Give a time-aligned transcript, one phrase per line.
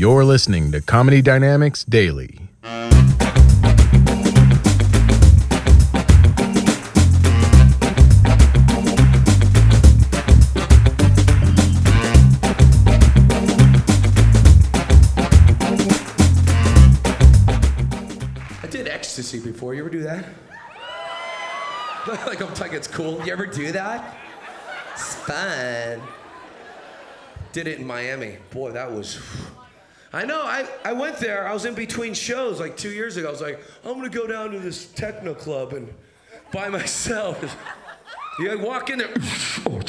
[0.00, 2.40] You're listening to Comedy Dynamics Daily.
[2.64, 2.80] I
[18.70, 19.74] did ecstasy before.
[19.74, 20.24] You ever do that?
[22.06, 23.22] like I'm like it's cool.
[23.26, 24.16] You ever do that?
[24.94, 26.00] It's fun.
[27.52, 28.38] Did it in Miami.
[28.50, 29.20] Boy, that was.
[30.12, 30.42] I know.
[30.42, 31.46] I, I went there.
[31.46, 33.28] I was in between shows like two years ago.
[33.28, 35.92] I was like, I'm gonna go down to this techno club and
[36.52, 37.56] by myself.
[38.38, 39.14] You walk in there.
[39.66, 39.80] Oh,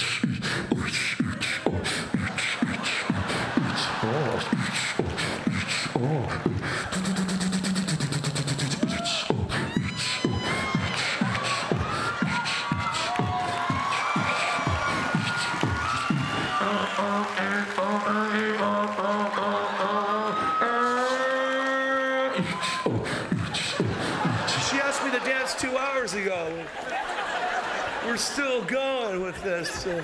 [28.22, 29.86] still going with this.
[29.86, 30.04] Uh,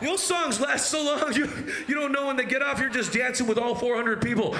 [0.00, 1.48] those songs last so long, you,
[1.88, 4.54] you don't know when they get off, you're just dancing with all 400 people.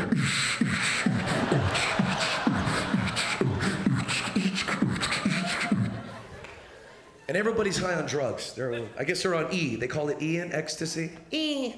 [7.28, 8.53] And everybody's high on drugs.
[8.53, 9.77] They're, I guess they're on E.
[9.77, 11.11] They call it Ian, ecstasy.
[11.31, 11.75] E.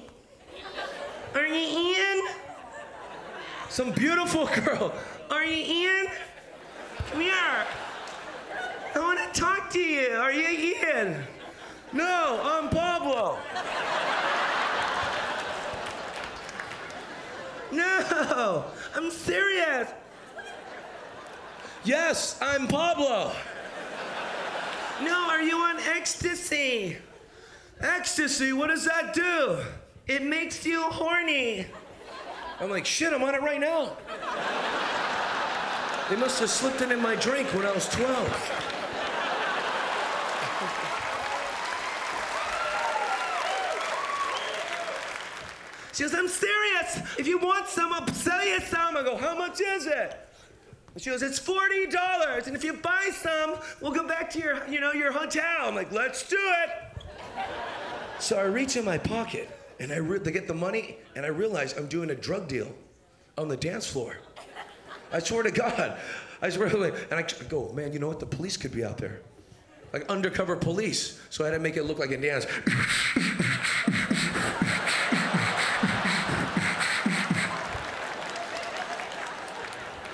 [1.33, 2.27] Are you Ian?
[3.69, 4.93] Some beautiful girl.
[5.29, 6.07] Are you Ian?
[7.11, 7.65] Come here.
[8.95, 10.09] I want to talk to you.
[10.15, 11.23] Are you Ian?
[11.93, 13.37] No, I'm Pablo.
[17.71, 19.89] No, I'm serious.
[21.83, 23.31] Yes, I'm Pablo.
[25.03, 26.97] No, are you on ecstasy?
[27.79, 29.59] Ecstasy, what does that do?
[30.07, 31.67] It makes you horny.
[32.59, 33.95] I'm like, shit, I'm on it right now.
[36.09, 38.78] They must have slipped it in my drink when I was 12.
[45.99, 47.01] She goes, I'm serious.
[47.17, 48.95] If you want some, I'll sell you some.
[48.95, 50.17] I go, how much is it?
[50.95, 54.65] She goes, it's forty dollars, and if you buy some, we'll go back to your,
[54.69, 55.67] you know, your hotel.
[55.67, 57.03] I'm like, let's do it.
[58.17, 59.49] So I reach in my pocket,
[59.81, 62.73] and I re- get the money, and I realize I'm doing a drug deal
[63.37, 64.15] on the dance floor.
[65.11, 65.99] I swear to God,
[66.41, 68.21] I swear to God, and I go, man, you know what?
[68.21, 69.19] The police could be out there,
[69.91, 71.19] like undercover police.
[71.29, 72.45] So I had to make it look like a dance.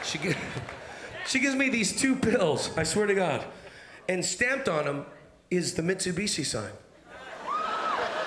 [0.06, 0.20] She,
[1.28, 3.44] she gives me these two pills, I swear to God.
[4.08, 5.06] And stamped on them
[5.50, 6.72] is the Mitsubishi sign.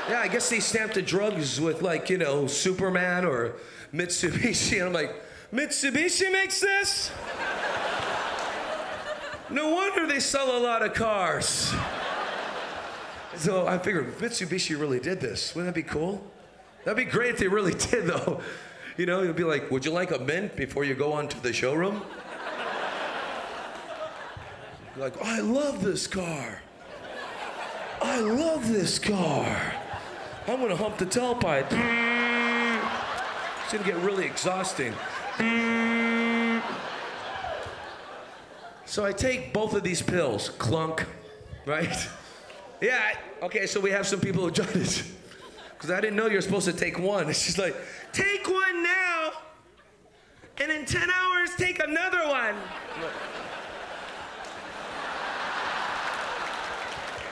[0.09, 3.57] Yeah, I guess they stamped the drugs with, like, you know, Superman or
[3.93, 4.79] Mitsubishi.
[4.79, 5.15] And I'm like,
[5.53, 7.11] Mitsubishi makes this?
[9.51, 11.73] No wonder they sell a lot of cars.
[13.37, 15.55] So I figured Mitsubishi really did this.
[15.55, 16.23] Wouldn't that be cool?
[16.85, 18.41] That'd be great if they really did, though.
[18.99, 21.41] You know, you'd be like, would you like a mint before you go on to
[21.41, 22.03] the showroom?
[24.97, 26.61] You're like, I love this car.
[28.03, 29.75] I love this car.
[30.49, 31.69] I'm gonna hump the tailpipe.
[33.63, 34.93] It's gonna get really exhausting.
[38.85, 41.07] So I take both of these pills, clunk,
[41.67, 42.09] right?
[42.81, 45.05] Yeah, okay, so we have some people who joined us.
[45.79, 47.29] Because I didn't know you're supposed to take one.
[47.29, 47.77] Just like,
[48.13, 49.31] take one now,
[50.61, 52.57] and in 10 hours, take another one.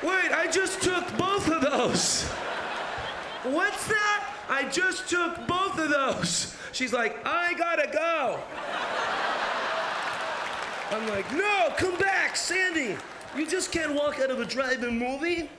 [0.05, 2.23] Wait, I just took both of those.
[3.43, 4.33] What's that?
[4.49, 6.57] I just took both of those.
[6.71, 8.39] She's like, I gotta go.
[10.93, 12.97] I'm like, no, come back, Sandy.
[13.37, 15.51] You just can't walk out of a drive-in movie.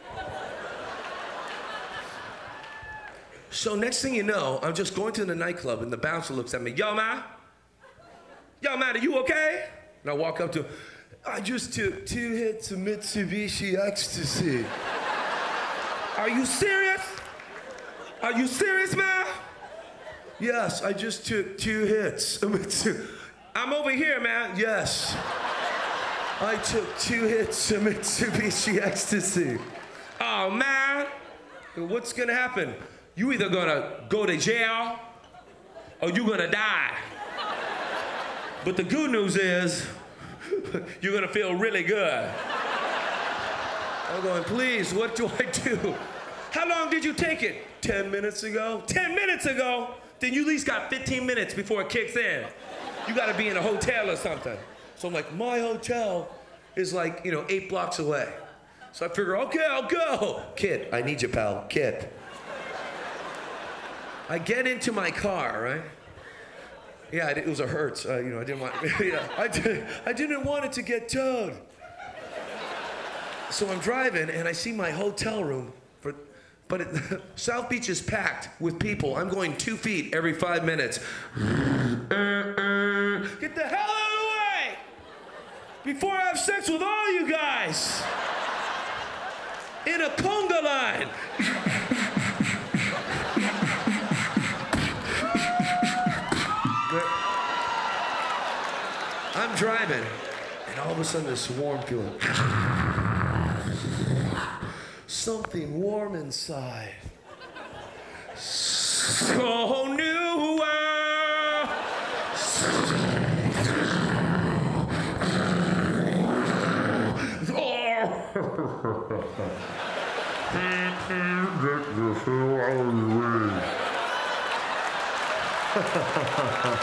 [3.50, 6.54] So next thing you know, I'm just going to the nightclub and the bouncer looks
[6.54, 7.24] at me, yo, man.
[8.62, 9.70] Yo, man, are you okay?
[10.04, 10.72] And I walk up to him,
[11.26, 14.66] I just took two hits of Mitsubishi Ecstasy.
[16.18, 17.02] Are you serious?
[18.24, 19.28] Are you serious, man?
[20.40, 23.06] Yes, I just took two hits of Mitsubishi.
[23.56, 24.58] I'm over here, man.
[24.58, 25.16] Yes.
[26.40, 29.58] I took two hits of Mitsubishi Ecstasy.
[30.22, 31.08] Oh, man.
[31.76, 32.74] What's gonna happen?
[33.18, 34.98] You either gonna go to jail
[36.02, 36.96] or you're gonna die.
[38.64, 39.86] But the good news is,
[41.02, 42.30] you're gonna feel really good.
[44.14, 45.96] I'm going, please, what do I do?
[46.52, 47.66] How long did you take it?
[47.82, 48.84] 10 minutes ago.
[48.88, 49.96] 10 minutes ago?
[50.20, 52.46] then you at least got 15 minutes before it kicks in.
[53.08, 54.58] You gotta be in a hotel or something.
[54.96, 56.30] So I'm like, my hotel
[56.76, 58.32] is like, you know, eight blocks away.
[58.92, 60.42] So I figure, okay, I'll go.
[60.56, 61.66] Kid, I need you, pal.
[61.70, 62.10] Kid.
[64.30, 65.82] I get into my car, right?
[67.12, 68.06] Yeah, it was a Hertz.
[68.06, 68.74] Uh, you know, I didn't want.
[69.00, 71.58] yeah, I, did, I didn't want it to get towed.
[73.50, 75.72] So I'm driving and I see my hotel room,
[76.02, 76.14] for,
[76.68, 79.16] but it, South Beach is packed with people.
[79.16, 81.00] I'm going two feet every five minutes.
[81.38, 81.46] Get
[83.56, 88.04] the hell out of the way before I have sex with all you guys
[89.86, 91.08] in a conga line.
[99.40, 100.04] I'm driving,
[100.68, 102.12] and all of a sudden this warm feeling.
[105.06, 106.96] Something warm inside.
[108.34, 111.70] So new world.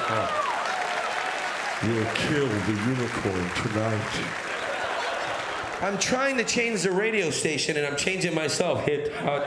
[0.07, 0.41] Uh,
[1.87, 4.25] You'll kill the unicorn tonight.
[5.83, 8.87] I'm trying to change the radio station and I'm changing myself.
[8.87, 9.47] Hit hot,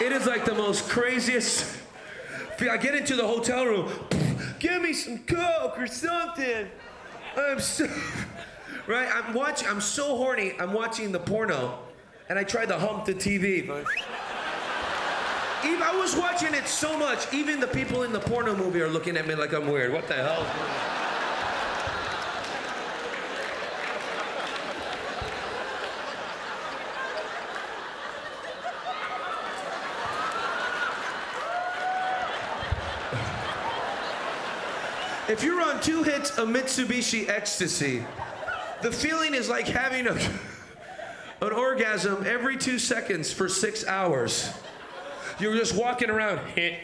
[0.00, 1.74] It is like the most craziest.
[2.60, 3.90] I get into the hotel room.
[4.58, 6.68] Give me some coke or something.
[7.34, 7.88] I'm so
[8.88, 9.08] right.
[9.14, 9.68] I'm watching.
[9.68, 10.54] I'm so horny.
[10.58, 11.78] I'm watching the porno,
[12.28, 13.64] and I tried to hump the TV.
[15.64, 17.32] Even, I was watching it so much.
[17.34, 19.92] Even the people in the porno movie are looking at me like I'm weird.
[19.92, 20.46] What the hell?
[35.28, 38.02] If you're on two hits of Mitsubishi Ecstasy,
[38.82, 40.14] the feeling is like having a,
[41.40, 44.52] an orgasm every two seconds for six hours.
[45.38, 46.38] You're just walking around.
[46.54, 46.80] Hit.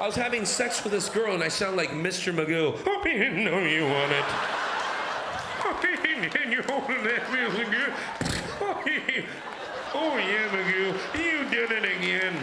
[0.00, 2.34] I was having sex with this girl and I sound like Mr.
[2.34, 2.76] Magoo.
[2.86, 4.24] I didn't know you want it.
[7.04, 7.92] That feels good.
[9.92, 10.16] Oh
[10.52, 12.34] Magoo, you did it again.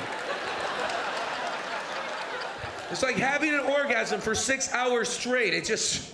[2.89, 5.53] It's like having an orgasm for six hours straight.
[5.53, 6.13] It just,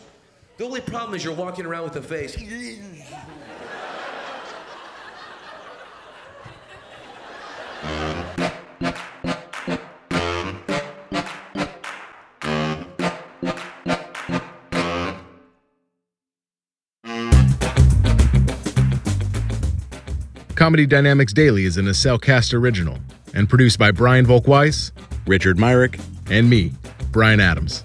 [0.58, 2.36] the only problem is you're walking around with a face.
[20.56, 22.98] Comedy Dynamics Daily is an Acelcast original
[23.36, 24.92] and produced by Brian Volkweiss,
[25.28, 26.00] Richard Myrick,
[26.30, 26.74] and me,
[27.12, 27.84] Brian Adams.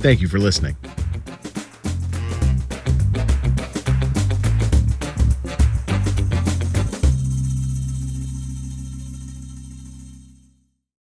[0.00, 0.76] Thank you for listening.